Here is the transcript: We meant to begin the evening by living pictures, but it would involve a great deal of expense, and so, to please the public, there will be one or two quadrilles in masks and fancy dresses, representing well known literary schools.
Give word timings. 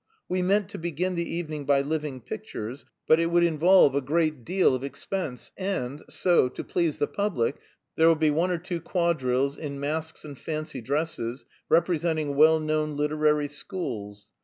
We 0.27 0.41
meant 0.41 0.67
to 0.69 0.79
begin 0.79 1.13
the 1.13 1.31
evening 1.35 1.63
by 1.65 1.81
living 1.81 2.21
pictures, 2.21 2.85
but 3.05 3.19
it 3.19 3.27
would 3.27 3.43
involve 3.43 3.93
a 3.93 4.01
great 4.01 4.43
deal 4.43 4.73
of 4.73 4.83
expense, 4.83 5.51
and 5.55 6.01
so, 6.09 6.49
to 6.49 6.63
please 6.63 6.97
the 6.97 7.05
public, 7.05 7.57
there 7.97 8.07
will 8.07 8.15
be 8.15 8.31
one 8.31 8.49
or 8.49 8.57
two 8.57 8.81
quadrilles 8.81 9.57
in 9.59 9.79
masks 9.79 10.25
and 10.25 10.35
fancy 10.39 10.81
dresses, 10.81 11.45
representing 11.69 12.35
well 12.35 12.59
known 12.59 12.97
literary 12.97 13.47
schools. 13.47 14.31